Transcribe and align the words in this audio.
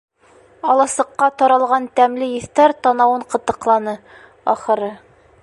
Аласыҡҡа 0.75 1.27
таралған 1.41 1.85
тәмле 1.99 2.31
еҫтәр 2.31 2.75
танауын 2.87 3.27
ҡытыҡланы, 3.35 3.95
ахыры. 4.57 4.91